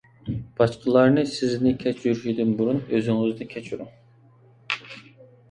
[0.59, 3.95] باشقىلارنى سىزنى كەچۈرۈشىدىن بۇرۇن، ئۆزىڭىزنى كەچۈرۈڭ.